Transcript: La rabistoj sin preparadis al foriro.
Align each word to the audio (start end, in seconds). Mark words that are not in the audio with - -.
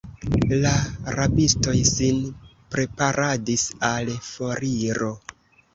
La 0.63 0.69
rabistoj 1.15 1.75
sin 1.91 2.23
preparadis 2.77 3.69
al 3.95 4.13
foriro. 4.33 5.17